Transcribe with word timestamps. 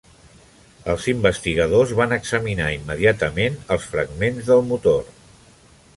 Els 0.93 1.03
investigadors 1.13 1.93
van 1.99 2.17
examinar 2.17 2.71
immediatament 2.77 3.61
els 3.77 3.87
fragments 3.93 4.51
del 4.53 4.69
motor. 4.71 5.11